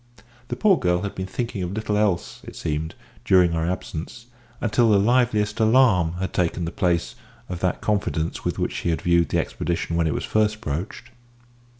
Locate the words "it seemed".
2.43-2.95